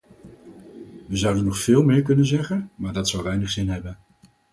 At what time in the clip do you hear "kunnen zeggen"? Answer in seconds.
2.01-2.71